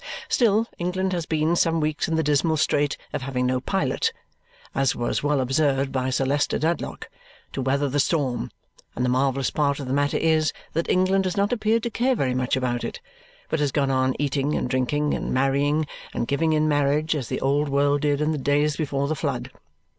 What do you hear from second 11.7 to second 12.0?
to